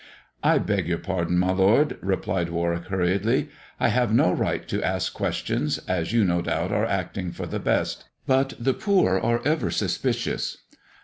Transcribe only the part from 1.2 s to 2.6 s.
my lord," replied